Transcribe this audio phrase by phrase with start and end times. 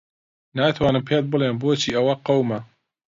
[0.57, 2.59] ناتوانم پێت بڵێم بۆچی ئەوە قەوما.